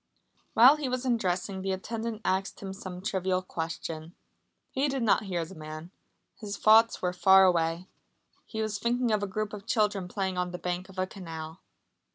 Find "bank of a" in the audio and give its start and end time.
10.57-11.05